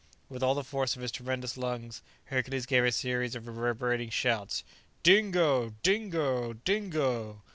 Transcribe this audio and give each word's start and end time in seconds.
With 0.29 0.41
all 0.41 0.55
the 0.55 0.63
force 0.63 0.95
of 0.95 1.03
his 1.03 1.11
tremendous 1.11 1.57
lungs, 1.57 2.01
Hercules 2.25 2.65
gave 2.65 2.83
a 2.85 2.91
series 2.91 3.35
of 3.35 3.45
reverberating 3.45 4.09
shouts: 4.09 4.63
"Dingo! 5.03 5.75
Dingo! 5.83 6.53
Dingo!" 6.53 7.43